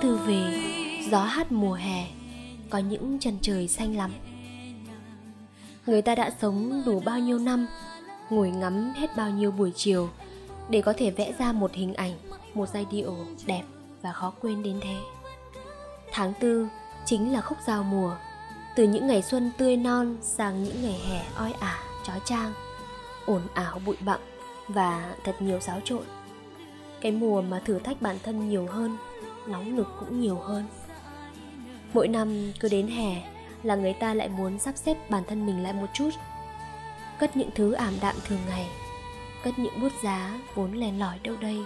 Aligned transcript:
thư 0.00 0.16
về, 0.16 0.62
gió 1.10 1.20
hát 1.20 1.52
mùa 1.52 1.74
hè, 1.74 2.06
có 2.70 2.78
những 2.78 3.18
chân 3.18 3.38
trời 3.42 3.68
xanh 3.68 3.96
lắm. 3.96 4.10
Người 5.86 6.02
ta 6.02 6.14
đã 6.14 6.30
sống 6.40 6.82
đủ 6.86 7.02
bao 7.04 7.18
nhiêu 7.18 7.38
năm, 7.38 7.66
ngồi 8.30 8.50
ngắm 8.50 8.92
hết 8.96 9.16
bao 9.16 9.30
nhiêu 9.30 9.50
buổi 9.50 9.72
chiều 9.74 10.08
để 10.68 10.82
có 10.82 10.92
thể 10.96 11.10
vẽ 11.10 11.32
ra 11.38 11.52
một 11.52 11.74
hình 11.74 11.94
ảnh, 11.94 12.12
một 12.54 12.68
giai 12.68 12.86
điệu 12.90 13.16
đẹp 13.46 13.62
và 14.02 14.12
khó 14.12 14.32
quên 14.40 14.62
đến 14.62 14.80
thế. 14.82 14.96
Tháng 16.12 16.32
tư 16.40 16.68
chính 17.04 17.32
là 17.32 17.40
khúc 17.40 17.58
giao 17.66 17.82
mùa, 17.82 18.16
từ 18.76 18.84
những 18.84 19.06
ngày 19.06 19.22
xuân 19.22 19.50
tươi 19.58 19.76
non 19.76 20.16
sang 20.22 20.64
những 20.64 20.82
ngày 20.82 21.00
hè 21.08 21.22
oi 21.34 21.52
ả, 21.52 21.78
chói 22.06 22.20
chang, 22.24 22.52
ồn 23.26 23.42
ào 23.54 23.80
bụi 23.86 23.96
bặm 24.04 24.20
và 24.68 25.14
thật 25.24 25.34
nhiều 25.40 25.60
xáo 25.60 25.80
trộn. 25.84 26.02
Cái 27.00 27.12
mùa 27.12 27.42
mà 27.42 27.62
thử 27.64 27.78
thách 27.78 28.02
bản 28.02 28.16
thân 28.22 28.48
nhiều 28.48 28.66
hơn, 28.66 28.96
nóng 29.50 29.76
nực 29.76 29.86
cũng 30.00 30.20
nhiều 30.20 30.36
hơn. 30.36 30.64
Mỗi 31.94 32.08
năm 32.08 32.52
cứ 32.60 32.68
đến 32.68 32.88
hè 32.88 33.22
là 33.62 33.74
người 33.74 33.92
ta 33.92 34.14
lại 34.14 34.28
muốn 34.28 34.58
sắp 34.58 34.76
xếp 34.76 35.10
bản 35.10 35.22
thân 35.28 35.46
mình 35.46 35.62
lại 35.62 35.72
một 35.72 35.86
chút. 35.94 36.10
Cất 37.18 37.36
những 37.36 37.50
thứ 37.54 37.72
ảm 37.72 37.94
đạm 38.00 38.16
thường 38.24 38.38
ngày, 38.48 38.66
cất 39.44 39.58
những 39.58 39.80
bút 39.80 39.92
giá 40.02 40.40
vốn 40.54 40.72
len 40.72 40.98
lỏi 40.98 41.18
đâu 41.22 41.36
đây. 41.40 41.58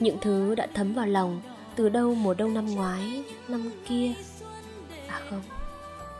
Những 0.00 0.16
thứ 0.20 0.54
đã 0.54 0.66
thấm 0.74 0.94
vào 0.94 1.06
lòng 1.06 1.40
từ 1.76 1.88
đâu 1.88 2.14
mùa 2.14 2.34
đông 2.34 2.54
năm 2.54 2.66
ngoái, 2.66 3.24
năm 3.48 3.70
kia. 3.88 4.12
À 5.06 5.20
không, 5.30 5.42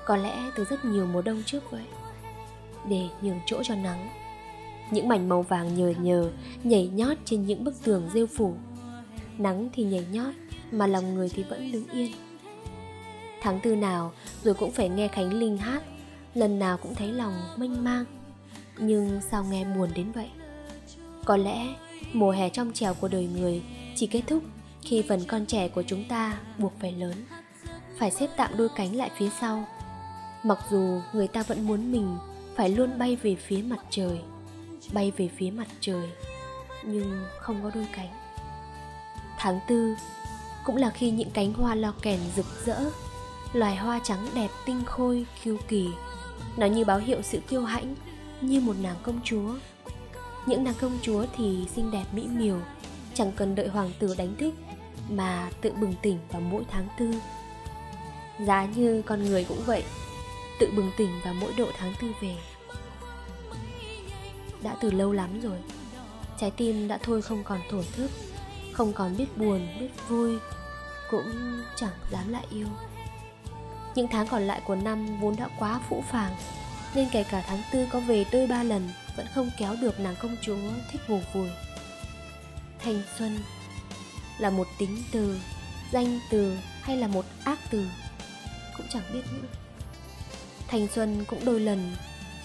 có 0.07 0.17
lẽ 0.17 0.39
từ 0.57 0.65
rất 0.65 0.85
nhiều 0.85 1.07
mùa 1.07 1.23
đông 1.23 1.43
trước 1.47 1.70
vậy. 1.70 1.85
Để 2.89 3.09
nhường 3.23 3.41
chỗ 3.47 3.63
cho 3.63 3.75
nắng 3.75 4.09
những 4.91 5.09
mảnh 5.09 5.29
màu 5.29 5.43
vàng 5.43 5.75
nhờ 5.75 5.95
nhờ 5.98 6.31
nhảy 6.65 6.87
nhót 6.87 7.17
trên 7.25 7.47
những 7.47 7.65
bức 7.65 7.75
tường 7.85 8.11
rêu 8.15 8.27
phủ 8.27 8.55
nắng 9.39 9.69
thì 9.73 9.85
nhảy 9.85 10.07
nhót, 10.13 10.35
mà 10.71 10.87
lòng 10.87 11.15
người 11.15 11.29
thì 11.29 11.43
vẫn 11.43 11.73
đứng 11.73 11.89
yên. 11.89 12.13
Tháng 13.41 13.61
tư 13.61 13.77
nào, 13.77 14.13
rồi 14.43 14.55
cũng 14.55 14.71
phải 14.71 14.89
nghe 14.89 15.09
khánh 15.09 15.33
linh 15.33 15.59
hát, 15.59 15.83
lần 16.35 16.59
nào 16.59 16.77
cũng 16.77 16.95
thấy 16.95 17.13
lòng 17.13 17.33
mênh 17.57 17.85
mang. 17.85 18.05
Nhưng 18.79 19.21
sao 19.31 19.45
nghe 19.45 19.65
buồn 19.65 19.91
đến 19.95 20.13
vậy? 20.13 20.31
Có 21.25 21.37
lẽ 21.37 21.75
mùa 22.13 22.31
hè 22.31 22.49
trong 22.49 22.73
trèo 22.73 22.95
của 22.95 23.09
đời 23.09 23.29
người 23.37 23.63
chỉ 23.97 24.07
kết 24.07 24.23
thúc 24.27 24.43
khi 24.83 25.05
phần 25.09 25.25
con 25.29 25.47
trẻ 25.47 25.69
của 25.69 25.83
chúng 25.83 26.05
ta 26.09 26.39
buộc 26.59 26.73
phải 26.81 26.93
lớn, 26.93 27.15
phải 27.98 28.11
xếp 28.11 28.31
tạm 28.37 28.51
đôi 28.57 28.69
cánh 28.77 28.97
lại 28.97 29.11
phía 29.17 29.29
sau. 29.41 29.65
Mặc 30.43 30.59
dù 30.71 31.01
người 31.13 31.29
ta 31.29 31.43
vẫn 31.43 31.67
muốn 31.67 31.93
mình 31.93 32.17
phải 32.57 32.69
luôn 32.69 32.98
bay 32.98 33.17
về 33.17 33.35
phía 33.35 33.63
mặt 33.63 33.81
trời, 33.91 34.19
bay 34.93 35.13
về 35.17 35.29
phía 35.37 35.51
mặt 35.51 35.69
trời, 35.81 36.11
nhưng 36.83 37.25
không 37.39 37.63
có 37.63 37.71
đôi 37.75 37.87
cánh 37.97 38.23
tháng 39.45 39.61
tư, 39.67 39.97
cũng 40.64 40.77
là 40.77 40.91
khi 40.91 41.11
những 41.11 41.31
cánh 41.31 41.53
hoa 41.53 41.75
lo 41.75 41.92
kèn 42.03 42.20
rực 42.37 42.47
rỡ, 42.67 42.81
loài 43.53 43.77
hoa 43.77 44.01
trắng 44.05 44.28
đẹp 44.34 44.51
tinh 44.67 44.83
khôi, 44.86 45.27
kiêu 45.45 45.56
kỳ. 45.69 45.89
Nó 46.57 46.67
như 46.67 46.85
báo 46.85 46.98
hiệu 46.98 47.23
sự 47.23 47.41
kiêu 47.48 47.64
hãnh, 47.64 47.95
như 48.41 48.61
một 48.61 48.74
nàng 48.83 48.96
công 49.02 49.20
chúa. 49.24 49.55
Những 50.46 50.64
nàng 50.64 50.74
công 50.80 50.98
chúa 51.02 51.24
thì 51.36 51.67
xinh 51.74 51.91
đẹp 51.91 52.05
mỹ 52.13 52.27
miều, 52.27 52.61
chẳng 53.14 53.33
cần 53.36 53.55
đợi 53.55 53.69
hoàng 53.69 53.91
tử 53.98 54.14
đánh 54.19 54.36
thức, 54.39 54.55
mà 55.11 55.51
tự 55.61 55.73
bừng 55.80 55.95
tỉnh 56.02 56.19
vào 56.33 56.40
mỗi 56.40 56.63
tháng 56.70 56.89
tư. 56.98 57.11
Giá 58.46 58.67
như 58.67 59.02
con 59.07 59.24
người 59.24 59.45
cũng 59.45 59.63
vậy, 59.67 59.85
tự 60.61 60.69
bừng 60.77 60.90
tỉnh 60.96 61.11
vào 61.24 61.35
mỗi 61.35 61.52
độ 61.57 61.67
tháng 61.79 61.95
tư 62.01 62.08
về. 62.20 62.36
Đã 64.63 64.77
từ 64.80 64.90
lâu 64.90 65.13
lắm 65.13 65.40
rồi, 65.40 65.58
trái 66.40 66.51
tim 66.51 66.89
đã 66.89 66.98
thôi 67.02 67.23
không 67.23 67.45
còn 67.45 67.61
thổn 67.70 67.85
thức 67.96 68.11
không 68.74 68.92
còn 68.92 69.17
biết 69.17 69.39
buồn, 69.39 69.68
biết 69.80 69.90
vui, 70.08 70.39
cũng 71.11 71.62
chẳng 71.77 71.92
dám 72.11 72.33
lại 72.33 72.46
yêu. 72.51 72.67
Những 73.95 74.08
tháng 74.08 74.29
còn 74.29 74.42
lại 74.42 74.61
của 74.64 74.74
năm 74.74 75.20
vốn 75.20 75.36
đã 75.36 75.48
quá 75.58 75.80
phũ 75.89 76.05
phàng, 76.11 76.36
nên 76.95 77.08
kể 77.13 77.24
cả 77.30 77.45
tháng 77.46 77.63
tư 77.73 77.86
có 77.90 78.01
về 78.01 78.24
đôi 78.33 78.46
ba 78.46 78.63
lần, 78.63 78.89
vẫn 79.17 79.27
không 79.34 79.51
kéo 79.58 79.77
được 79.80 80.01
nàng 80.01 80.17
công 80.23 80.36
chúa 80.42 80.57
thích 80.92 81.01
ngủ 81.08 81.20
vùi. 81.34 81.48
Thanh 82.79 83.02
xuân 83.18 83.39
là 84.39 84.51
một 84.51 84.67
tính 84.79 85.02
từ, 85.13 85.40
danh 85.92 86.20
từ 86.30 86.57
hay 86.83 86.96
là 86.96 87.07
một 87.07 87.24
ác 87.45 87.58
từ, 87.70 87.86
cũng 88.77 88.86
chẳng 88.90 89.02
biết 89.13 89.23
nữa. 89.33 89.48
Thanh 90.68 90.89
xuân 90.89 91.24
cũng 91.24 91.45
đôi 91.45 91.61
lần 91.61 91.96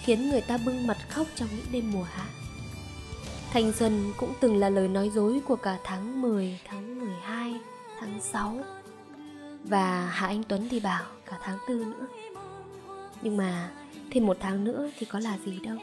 khiến 0.02 0.30
người 0.30 0.40
ta 0.40 0.58
bưng 0.58 0.86
mặt 0.86 0.98
khóc 1.08 1.26
trong 1.34 1.48
những 1.56 1.66
đêm 1.72 1.92
mùa 1.92 2.02
hạ. 2.02 2.26
Thanh 3.52 3.72
xuân 3.72 4.12
cũng 4.16 4.34
từng 4.40 4.56
là 4.56 4.68
lời 4.68 4.88
nói 4.88 5.10
dối 5.10 5.40
của 5.44 5.56
cả 5.56 5.78
tháng 5.84 6.22
10, 6.22 6.60
tháng 6.64 7.00
12, 7.00 7.60
tháng 8.00 8.20
6 8.20 8.58
và 9.64 10.06
Hạ 10.06 10.26
Anh 10.26 10.42
Tuấn 10.42 10.68
thì 10.70 10.80
bảo 10.80 11.02
cả 11.26 11.38
tháng 11.42 11.58
4 11.68 11.90
nữa. 11.90 12.06
Nhưng 13.22 13.36
mà 13.36 13.70
thêm 14.10 14.26
một 14.26 14.36
tháng 14.40 14.64
nữa 14.64 14.90
thì 14.98 15.06
có 15.06 15.18
là 15.18 15.38
gì 15.44 15.58
đâu. 15.58 15.76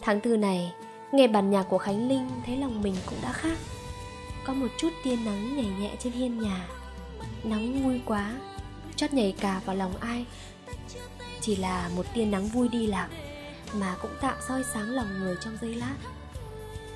Tháng 0.00 0.20
4 0.24 0.40
này, 0.40 0.72
nghe 1.12 1.28
bản 1.28 1.50
nhạc 1.50 1.62
của 1.62 1.78
Khánh 1.78 2.08
Linh 2.08 2.28
thấy 2.46 2.56
lòng 2.56 2.82
mình 2.82 2.94
cũng 3.06 3.18
đã 3.22 3.32
khác. 3.32 3.58
Có 4.44 4.52
một 4.52 4.68
chút 4.78 4.90
tia 5.04 5.16
nắng 5.16 5.56
nhảy 5.56 5.70
nhẹ 5.80 5.90
trên 5.98 6.12
hiên 6.12 6.40
nhà. 6.40 6.68
Nắng 7.44 7.82
vui 7.84 8.00
quá, 8.06 8.32
chót 8.96 9.12
nhảy 9.12 9.34
cả 9.40 9.60
vào 9.64 9.76
lòng 9.76 9.96
ai 9.96 10.26
chỉ 11.40 11.56
là 11.56 11.90
một 11.96 12.06
tia 12.14 12.24
nắng 12.24 12.46
vui 12.46 12.68
đi 12.68 12.86
lạc 12.86 13.08
mà 13.80 13.96
cũng 14.02 14.16
tạo 14.20 14.36
soi 14.48 14.64
sáng 14.64 14.90
lòng 14.90 15.18
người 15.18 15.36
trong 15.40 15.58
giây 15.60 15.74
lát. 15.74 15.96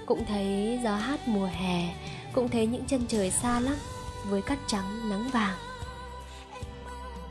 Cũng 0.07 0.25
thấy 0.25 0.81
gió 0.85 0.97
hát 0.97 1.29
mùa 1.29 1.47
hè, 1.47 1.95
cũng 2.33 2.49
thấy 2.49 2.67
những 2.67 2.85
chân 2.85 3.07
trời 3.09 3.31
xa 3.31 3.61
lắm 3.61 3.77
với 4.25 4.43
cát 4.43 4.59
trắng 4.67 5.11
nắng 5.11 5.31
vàng. 5.31 5.57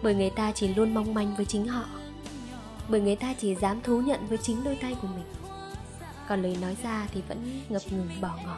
Bởi 0.01 0.15
người 0.15 0.29
ta 0.29 0.51
chỉ 0.51 0.67
luôn 0.67 0.93
mong 0.93 1.13
manh 1.13 1.35
với 1.35 1.45
chính 1.45 1.67
họ, 1.67 1.85
bởi 2.89 3.01
người 3.01 3.15
ta 3.15 3.33
chỉ 3.33 3.55
dám 3.55 3.81
thú 3.81 4.01
nhận 4.01 4.27
với 4.27 4.37
chính 4.37 4.63
đôi 4.63 4.77
tay 4.81 4.95
của 5.01 5.07
mình. 5.07 5.25
Còn 6.27 6.41
lời 6.41 6.57
nói 6.61 6.77
ra 6.83 7.07
thì 7.13 7.21
vẫn 7.27 7.61
ngập 7.69 7.81
ngừng 7.91 8.09
bỏ 8.21 8.31
ngỏ. 8.45 8.57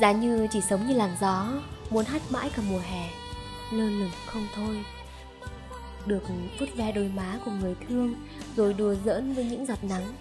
Giá 0.00 0.12
như 0.12 0.46
chỉ 0.50 0.60
sống 0.60 0.86
như 0.86 0.94
làn 0.94 1.16
gió, 1.20 1.46
muốn 1.90 2.04
hát 2.04 2.22
mãi 2.30 2.50
cả 2.56 2.62
mùa 2.70 2.78
hè, 2.78 3.10
lơ 3.70 3.84
lửng 3.84 4.10
không 4.26 4.46
thôi 4.54 4.84
được 6.06 6.22
vuốt 6.60 6.66
ve 6.76 6.92
đôi 6.92 7.10
má 7.16 7.38
của 7.44 7.50
người 7.50 7.76
thương, 7.88 8.14
rồi 8.56 8.74
đùa 8.74 8.94
giỡn 9.04 9.32
với 9.32 9.44
những 9.44 9.66
giọt 9.66 9.84
nắng. 9.84 10.14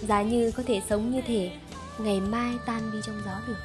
Giá 0.00 0.22
như 0.22 0.50
có 0.56 0.62
thể 0.66 0.82
sống 0.88 1.10
như 1.10 1.20
thể, 1.20 1.52
ngày 1.98 2.20
mai 2.20 2.54
tan 2.66 2.92
đi 2.92 2.98
trong 3.06 3.22
gió 3.24 3.40
được. 3.46 3.58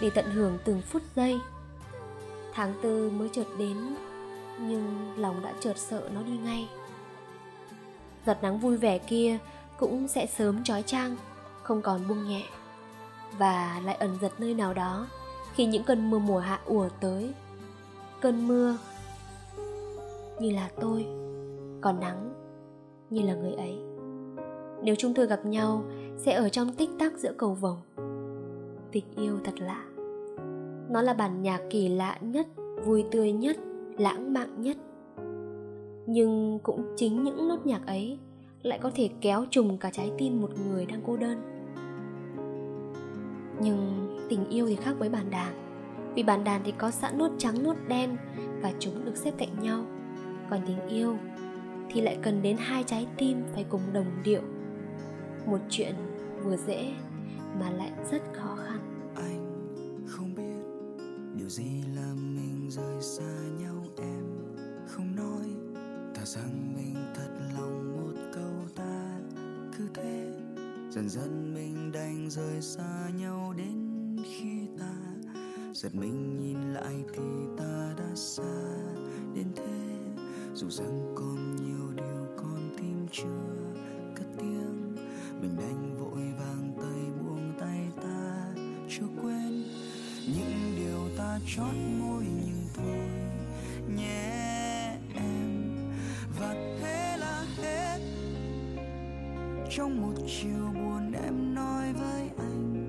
Để 0.00 0.10
tận 0.10 0.30
hưởng 0.30 0.58
từng 0.64 0.82
phút 0.82 1.02
giây, 1.16 1.38
tháng 2.54 2.74
tư 2.82 3.10
mới 3.10 3.28
chợt 3.32 3.46
đến, 3.58 3.76
nhưng 4.60 5.14
lòng 5.16 5.42
đã 5.42 5.52
chợt 5.60 5.78
sợ 5.78 6.08
nó 6.14 6.22
đi 6.22 6.36
ngay. 6.36 6.68
Giọt 8.26 8.36
nắng 8.42 8.60
vui 8.60 8.76
vẻ 8.76 8.98
kia 8.98 9.38
cũng 9.78 10.08
sẽ 10.08 10.26
sớm 10.26 10.64
trói 10.64 10.82
trang, 10.82 11.16
không 11.62 11.82
còn 11.82 12.08
buông 12.08 12.28
nhẹ, 12.28 12.42
và 13.38 13.80
lại 13.84 13.94
ẩn 13.94 14.18
giật 14.22 14.32
nơi 14.38 14.54
nào 14.54 14.74
đó 14.74 15.06
khi 15.54 15.66
những 15.66 15.84
cơn 15.84 16.10
mưa 16.10 16.18
mùa 16.18 16.38
hạ 16.38 16.60
ùa 16.64 16.88
tới. 17.00 17.32
Cơn 18.20 18.48
mưa 18.48 18.76
như 20.40 20.50
là 20.50 20.70
tôi, 20.80 21.06
còn 21.80 22.00
nắng 22.00 22.32
như 23.10 23.22
là 23.22 23.34
người 23.34 23.52
ấy. 23.52 23.78
Nếu 24.84 24.94
chúng 24.98 25.14
tôi 25.14 25.26
gặp 25.26 25.46
nhau, 25.46 25.84
sẽ 26.16 26.32
ở 26.32 26.48
trong 26.48 26.72
tích 26.72 26.90
tắc 26.98 27.18
giữa 27.18 27.32
cầu 27.38 27.54
vồng. 27.54 27.78
Tình 28.92 29.04
yêu 29.16 29.38
thật 29.44 29.60
lạ. 29.60 29.84
Nó 30.90 31.02
là 31.02 31.14
bản 31.14 31.42
nhạc 31.42 31.60
kỳ 31.70 31.88
lạ 31.88 32.18
nhất, 32.20 32.46
vui 32.84 33.04
tươi 33.10 33.32
nhất, 33.32 33.56
lãng 33.98 34.32
mạn 34.32 34.62
nhất. 34.62 34.76
Nhưng 36.06 36.58
cũng 36.62 36.94
chính 36.96 37.22
những 37.22 37.48
nốt 37.48 37.66
nhạc 37.66 37.86
ấy 37.86 38.18
lại 38.62 38.78
có 38.82 38.90
thể 38.94 39.08
kéo 39.20 39.44
trùng 39.50 39.78
cả 39.78 39.90
trái 39.90 40.12
tim 40.18 40.40
một 40.40 40.50
người 40.68 40.86
đang 40.86 41.02
cô 41.06 41.16
đơn. 41.16 41.38
Nhưng 43.62 44.08
tình 44.28 44.48
yêu 44.48 44.66
thì 44.66 44.76
khác 44.76 44.94
với 44.98 45.08
bản 45.08 45.30
đàn, 45.30 45.52
vì 46.14 46.22
bản 46.22 46.44
đàn 46.44 46.60
thì 46.64 46.72
có 46.78 46.90
sẵn 46.90 47.18
nốt 47.18 47.30
trắng, 47.38 47.62
nốt 47.62 47.76
đen 47.88 48.16
và 48.62 48.72
chúng 48.78 49.04
được 49.04 49.16
xếp 49.16 49.32
cạnh 49.38 49.62
nhau 49.62 49.84
còn 50.50 50.60
tình 50.66 50.88
yêu, 50.88 51.16
thì 51.90 52.00
lại 52.00 52.18
cần 52.22 52.42
đến 52.42 52.56
hai 52.58 52.84
trái 52.86 53.06
tim 53.16 53.42
phải 53.52 53.64
cùng 53.68 53.92
đồng 53.92 54.22
điệu. 54.24 54.42
Một 55.46 55.58
chuyện 55.70 55.94
vừa 56.44 56.56
dễ, 56.56 56.92
mà 57.60 57.70
lại 57.70 57.92
rất 58.10 58.22
khó 58.34 58.56
khăn. 58.56 59.12
Anh 59.16 59.66
không 60.06 60.34
biết 60.34 60.62
điều 61.36 61.48
gì 61.48 61.82
làm 61.96 62.36
mình 62.36 62.70
rời 62.70 63.02
xa 63.02 63.32
nhau. 63.60 63.84
Em 63.98 64.24
không 64.86 65.16
nói 65.16 65.46
ta 66.14 66.22
rằng 66.24 66.74
mình 66.76 66.94
thật 67.14 67.30
lòng. 67.58 67.96
Một 67.96 68.20
câu 68.34 68.68
ta 68.76 69.18
cứ 69.78 69.84
thế, 69.94 70.32
dần 70.90 71.08
dần 71.08 71.54
mình 71.54 71.92
đành 71.92 72.30
rời 72.30 72.60
xa 72.60 73.08
nhau. 73.18 73.54
Đến 73.56 74.16
khi 74.24 74.68
ta 74.78 74.94
giật 75.74 75.94
mình 75.94 76.36
nhìn 76.36 76.72
lại 76.72 77.04
thì 77.14 77.22
ta 77.58 77.94
đã 77.98 78.14
xa 78.14 78.52
đến 79.34 79.46
thế 79.56 79.89
dù 80.60 80.70
rằng 80.70 81.14
còn 81.14 81.56
nhiều 81.56 81.92
điều 81.96 82.26
con 82.36 82.70
tim 82.76 83.06
chưa 83.12 83.64
cất 84.14 84.26
tiếng, 84.38 84.96
mình 85.40 85.56
đành 85.56 85.96
vội 85.98 86.20
vàng 86.38 86.72
tay 86.76 87.00
buông 87.20 87.52
tay 87.60 87.88
ta. 88.02 88.54
Chưa 88.88 89.06
quên 89.22 89.64
những 90.26 90.76
điều 90.76 91.16
ta 91.18 91.38
chót 91.56 91.74
môi 92.00 92.24
nhưng 92.24 92.64
thôi, 92.74 93.10
nhé 93.96 94.98
em. 95.14 95.76
Và 96.38 96.54
thế 96.80 97.16
là 97.18 97.46
hết. 97.56 98.00
Trong 99.70 100.00
một 100.00 100.14
chiều 100.26 100.72
buồn 100.74 101.12
em 101.12 101.54
nói 101.54 101.92
với 101.92 102.30
anh 102.38 102.86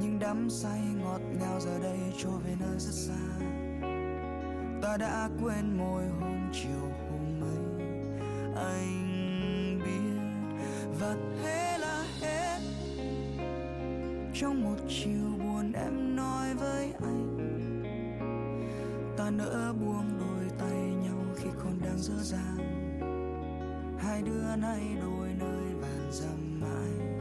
nhưng 0.00 0.18
đắm 0.18 0.50
say 0.50 0.80
ngọt 1.00 1.20
ngào 1.40 1.60
giờ 1.60 1.78
đây 1.82 1.98
trôi 2.18 2.40
về 2.44 2.54
nơi 2.60 2.78
rất 2.78 2.92
xa 2.92 3.63
ta 4.94 4.98
đã 4.98 5.28
quên 5.42 5.78
môi 5.78 6.02
hôn 6.20 6.50
chiều 6.52 6.90
hôm 7.10 7.40
ấy. 7.40 7.86
Anh 8.56 9.80
biết 9.84 10.20
và 11.00 11.16
thế 11.42 11.78
là 11.78 12.04
hết. 12.20 12.58
Trong 14.34 14.64
một 14.64 14.76
chiều 14.88 15.38
buồn 15.38 15.72
em 15.72 16.16
nói 16.16 16.54
với 16.54 16.92
anh, 17.02 17.82
ta 19.16 19.30
nỡ 19.30 19.72
buông 19.72 20.18
đôi 20.18 20.58
tay 20.58 20.78
nhau 20.78 21.24
khi 21.36 21.50
còn 21.58 21.80
đang 21.84 21.98
dở 21.98 22.22
dàng 22.22 22.58
hai 23.98 24.22
đứa 24.22 24.56
nay 24.56 24.96
đôi 25.00 25.28
nơi 25.38 25.74
bàn 25.82 26.10
dầm 26.12 26.60
mãi. 26.60 27.13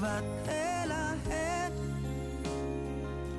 Và 0.00 0.22
thế 0.46 0.84
là 0.86 1.16
hết. 1.30 1.70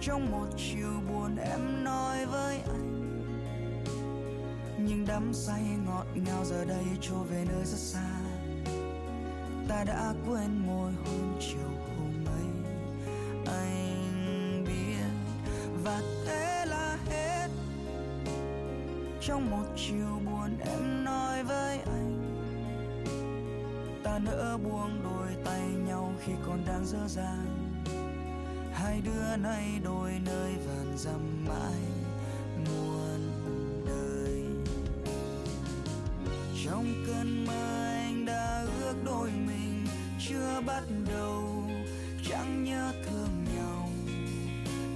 Trong 0.01 0.31
một 0.31 0.47
chiều 0.57 1.01
buồn 1.09 1.35
em 1.35 1.83
nói 1.83 2.25
với 2.25 2.59
anh 2.67 2.99
nhưng 4.77 5.05
đắm 5.07 5.33
say 5.33 5.61
ngọt 5.85 6.05
ngào 6.15 6.45
giờ 6.45 6.65
đây 6.65 6.85
trôi 7.01 7.23
về 7.23 7.45
nơi 7.49 7.65
rất 7.65 7.77
xa. 7.77 8.09
Ta 9.67 9.83
đã 9.83 10.13
quên 10.27 10.57
môi 10.67 10.91
hôn 10.91 11.39
chiều 11.39 11.69
hôm 11.97 12.25
ấy, 12.25 12.73
anh 13.45 14.63
biết. 14.67 15.09
Và 15.83 16.01
thế 16.25 16.65
là 16.65 16.97
hết. 17.09 17.47
Trong 19.21 19.51
một 19.51 19.65
chiều 19.75 20.21
buồn 20.25 20.57
em 20.59 21.03
nói 21.03 21.43
với 21.43 21.58
nỡ 24.39 24.57
buông 24.57 25.03
đôi 25.03 25.27
tay 25.45 25.61
nhau 25.87 26.13
khi 26.25 26.31
còn 26.47 26.65
đang 26.67 26.85
dở 26.85 27.07
dàng 27.07 27.83
hai 28.73 29.01
đứa 29.01 29.35
nay 29.37 29.79
đôi 29.83 30.11
nơi 30.25 30.53
vàn 30.67 30.97
dặm 30.97 31.45
mãi 31.47 31.81
muôn 32.57 33.31
đời. 33.85 34.43
Trong 36.65 36.85
cơn 37.07 37.45
mơ 37.45 37.85
anh 37.85 38.25
đã 38.25 38.65
ước 38.81 38.93
đôi 39.05 39.29
mình 39.47 39.85
chưa 40.27 40.61
bắt 40.65 40.83
đầu, 41.13 41.63
chẳng 42.29 42.63
nhớ 42.63 42.91
thương 43.05 43.45
nhau. 43.55 43.89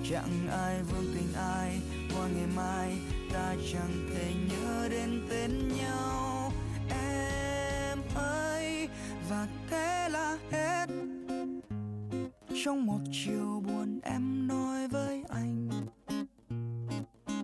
Chẳng 0.10 0.48
ai 0.52 0.84
vương 0.84 1.14
tình 1.16 1.34
ai, 1.36 1.82
qua 2.16 2.28
ngày 2.36 2.48
mai 2.56 2.98
ta 3.34 3.56
chẳng 3.74 4.10
thể 4.14 4.34
nhớ 4.50 4.88
đến 4.90 5.28
tên 5.30 5.70
nhau 5.78 6.33
và 9.34 9.48
thế 9.70 10.10
là 10.10 10.38
hết. 10.52 10.86
Trong 12.66 12.86
một 12.86 13.00
chiều 13.12 13.64
buồn 13.68 14.00
em 14.04 14.48
nói 14.48 14.88
với 14.88 15.24
anh 15.30 15.70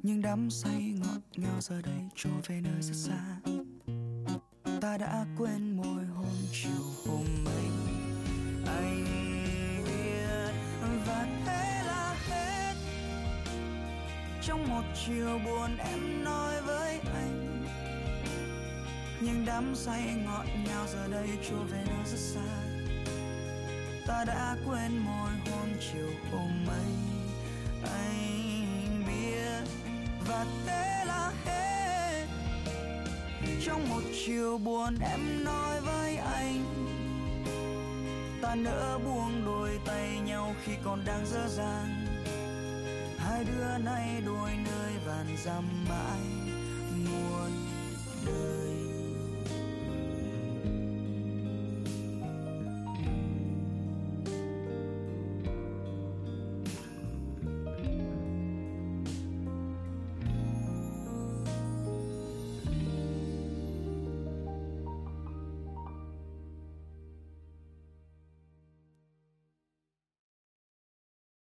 nhưng 0.04 0.22
đắm 0.22 0.50
say 0.50 0.94
ngọt 1.00 1.22
ngào 1.36 1.62
giờ 1.62 1.82
đây 1.82 2.02
trôi 2.16 2.42
về 2.48 2.62
nơi 2.62 2.82
rất 2.82 2.96
xa. 2.96 3.20
Ta 4.82 4.98
đã 4.98 5.26
quên 5.38 5.78
môi 5.78 6.06
hôn 6.06 6.36
chiều 6.52 6.86
hôm 7.08 7.26
ấy. 7.46 7.70
Anh 8.66 9.06
biết 9.86 10.52
và 11.08 11.28
thế 11.46 11.84
là 11.86 12.16
hết. 12.30 12.74
Trong 14.42 14.70
một 14.70 14.84
chiều 15.06 15.40
buồn 15.46 15.78
em 15.78 16.24
nói 16.24 16.62
với 16.62 16.69
nhưng 19.22 19.46
đám 19.46 19.76
say 19.76 20.16
ngọt 20.26 20.46
ngào 20.66 20.88
giờ 20.94 21.08
đây 21.08 21.30
trôi 21.50 21.66
về 21.66 21.84
nơi 21.88 22.06
rất 22.06 22.18
xa. 22.18 22.50
Ta 24.08 24.26
đã 24.28 24.56
quên 24.66 24.98
môi 24.98 25.30
hôn 25.30 25.70
chiều 25.80 26.10
hôm 26.32 26.66
ấy. 26.68 26.92
Anh 27.84 29.04
biết 29.08 29.70
và 30.28 30.46
thế 30.66 31.04
là 31.06 31.32
hết. 31.46 32.28
Trong 33.66 33.90
một 33.90 34.02
chiều 34.26 34.58
buồn 34.58 34.96
em 35.02 35.44
nói 35.44 35.82
với 35.82 36.18
anh, 36.18 36.66
ta 38.42 38.56
nỡ 38.56 39.00
buông 39.06 39.46
đôi 39.46 39.80
tay 39.86 40.20
nhau 40.26 40.56
khi 40.66 40.72
còn 40.84 41.06
đang 41.06 41.26
dở 41.26 41.48
dàng 41.48 42.06
hai 43.18 43.44
đứa 43.44 43.78
nay 43.78 44.22
đôi 44.26 44.52
nơi 44.66 44.94
vàn 45.06 45.38
dặm 45.46 45.64
mãi 45.90 46.22
muôn 46.90 47.52
đời. 48.26 48.79